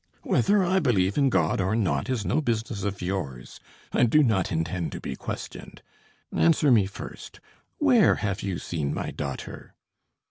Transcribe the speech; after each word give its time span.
"Whether 0.23 0.63
I 0.63 0.79
believe 0.79 1.15
in 1.15 1.29
God 1.29 1.61
or 1.61 1.75
not, 1.75 2.09
is 2.09 2.25
no 2.25 2.41
business 2.41 2.81
of 2.83 3.03
yours. 3.03 3.59
I 3.93 4.01
do 4.05 4.23
not 4.23 4.51
intend 4.51 4.91
to 4.93 4.99
be 4.99 5.15
questioned. 5.15 5.83
Answer 6.35 6.71
me 6.71 6.87
first: 6.87 7.39
where 7.77 8.15
have 8.15 8.41
you 8.41 8.57
seen 8.57 8.95
my 8.95 9.11
daughter?" 9.11 9.75